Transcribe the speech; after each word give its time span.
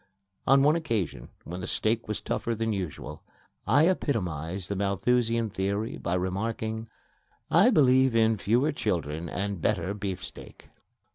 On 0.47 0.63
one 0.63 0.75
occasion 0.75 1.29
when 1.43 1.61
the 1.61 1.67
steak 1.67 2.07
was 2.07 2.19
tougher 2.19 2.55
than 2.55 2.73
usual, 2.73 3.21
I 3.67 3.87
epitomized 3.87 4.67
the 4.67 4.75
Malthusian 4.75 5.51
theory 5.51 5.95
by 5.99 6.15
remarking: 6.15 6.89
"I 7.51 7.69
believe 7.69 8.15
in 8.15 8.37
fewer 8.37 8.71
children 8.71 9.29
and 9.29 9.61
better 9.61 9.93
beefsteak!" 9.93 10.69